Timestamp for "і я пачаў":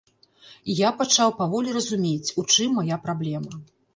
0.73-1.29